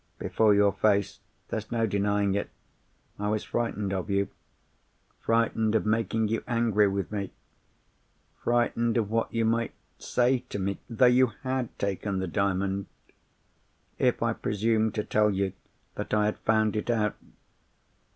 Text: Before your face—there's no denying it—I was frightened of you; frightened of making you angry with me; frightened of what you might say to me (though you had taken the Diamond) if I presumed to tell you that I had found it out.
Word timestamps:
Before 0.17 0.51
your 0.55 0.71
face—there's 0.73 1.71
no 1.71 1.85
denying 1.85 2.33
it—I 2.33 3.27
was 3.29 3.43
frightened 3.43 3.93
of 3.93 4.09
you; 4.09 4.29
frightened 5.19 5.75
of 5.75 5.85
making 5.85 6.27
you 6.29 6.43
angry 6.47 6.87
with 6.87 7.11
me; 7.11 7.29
frightened 8.43 8.97
of 8.97 9.11
what 9.11 9.31
you 9.31 9.45
might 9.45 9.75
say 9.99 10.39
to 10.49 10.57
me 10.57 10.79
(though 10.89 11.05
you 11.05 11.27
had 11.43 11.77
taken 11.77 12.17
the 12.17 12.25
Diamond) 12.25 12.87
if 13.99 14.23
I 14.23 14.33
presumed 14.33 14.95
to 14.95 15.03
tell 15.03 15.29
you 15.29 15.53
that 15.93 16.15
I 16.15 16.25
had 16.25 16.39
found 16.39 16.75
it 16.75 16.89
out. 16.89 17.13